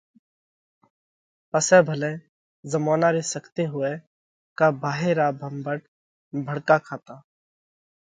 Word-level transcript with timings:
پسئہ 1.51 1.79
ڀلئہ 1.87 2.11
زمونا 2.71 3.09
ري 3.15 3.23
سختي 3.33 3.63
هوئہ 3.73 3.91
ڪا 4.57 4.67
ڀاهي 4.81 5.11
را 5.19 5.27
ڀنڀٽ 5.39 5.81
ڀڙڪا 6.45 6.77
کاتا 6.87 7.15